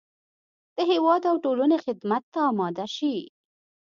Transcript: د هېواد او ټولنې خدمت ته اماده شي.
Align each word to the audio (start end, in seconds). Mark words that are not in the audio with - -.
د 0.75 0.77
هېواد 0.91 1.21
او 1.29 1.35
ټولنې 1.45 1.77
خدمت 1.85 2.23
ته 2.33 2.39
اماده 2.51 2.85
شي. 2.95 3.15